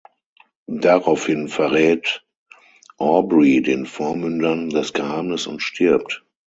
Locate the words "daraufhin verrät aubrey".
0.81-3.61